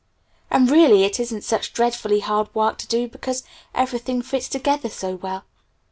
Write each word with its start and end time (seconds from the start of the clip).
And 0.49 0.71
really, 0.71 1.03
it 1.03 1.19
isn't 1.19 1.43
such 1.43 1.73
dreadfully 1.73 2.21
hard 2.21 2.49
work 2.55 2.79
to 2.79 2.87
do, 2.87 3.07
because 3.07 3.43
everything 3.75 4.23
fits 4.23 4.49
together 4.49 4.89
so 4.89 5.15
well. 5.17 5.45